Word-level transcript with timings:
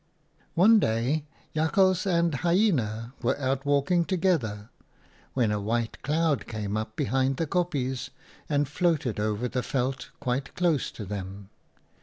"One 0.63 0.79
day 0.79 1.25
Jakhals 1.53 2.07
and 2.07 2.33
Hyena 2.33 3.13
were 3.21 3.37
out 3.39 3.67
walking 3.67 4.03
together 4.03 4.71
when 5.35 5.51
a 5.51 5.61
white 5.61 6.01
cloud 6.01 6.47
came 6.47 6.75
up 6.75 6.95
behind 6.95 7.37
the 7.37 7.45
kopjes 7.45 8.09
and 8.49 8.67
floated 8.67 9.19
over 9.19 9.47
the 9.47 9.61
veld 9.61 10.09
quite 10.19 10.55
close 10.55 10.89
to 10.93 11.05
them. 11.05 11.51